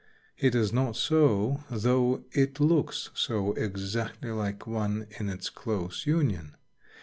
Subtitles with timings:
[0.35, 6.55] It is not so, though it looks so exactly like one in its close union.